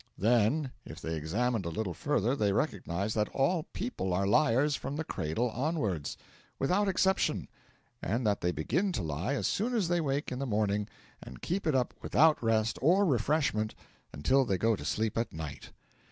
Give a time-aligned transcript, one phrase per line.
[0.17, 4.95] Then, if they examined a little further they recognised that all people are liars from
[4.95, 6.17] the cradle onwards,
[6.57, 7.47] without exception,
[8.01, 10.87] and that they begin to lie as soon as they wake in the morning,
[11.21, 13.75] and keep it up without rest or refreshment
[14.11, 15.69] until they go to sleep at night.